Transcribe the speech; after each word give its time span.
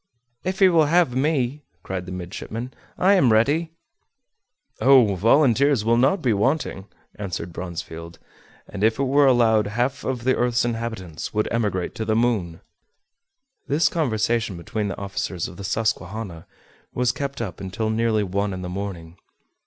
"If 0.43 0.57
he 0.57 0.67
will 0.69 0.85
have 0.87 1.13
me," 1.15 1.61
cried 1.83 2.07
the 2.07 2.11
midshipman, 2.11 2.73
"I 2.97 3.13
am 3.13 3.31
ready!" 3.31 3.69
"Oh! 4.79 5.13
volunteers 5.13 5.85
will 5.85 5.95
not 5.95 6.23
be 6.23 6.33
wanting," 6.33 6.87
answered 7.17 7.53
Bronsfield; 7.53 8.17
"and 8.67 8.83
if 8.83 8.97
it 8.97 9.03
were 9.03 9.27
allowed, 9.27 9.67
half 9.67 10.03
of 10.03 10.23
the 10.23 10.35
earth's 10.35 10.65
inhabitants 10.65 11.35
would 11.35 11.47
emigrate 11.53 11.93
to 11.93 12.05
the 12.05 12.15
moon!" 12.15 12.61
This 13.67 13.89
conversation 13.89 14.57
between 14.57 14.87
the 14.87 14.97
officers 14.97 15.47
of 15.47 15.57
the 15.57 15.63
Susquehanna 15.63 16.47
was 16.95 17.11
kept 17.11 17.39
up 17.39 17.61
until 17.61 17.91
nearly 17.91 18.23
one 18.23 18.53
in 18.55 18.63
the 18.63 18.69
morning. 18.69 19.19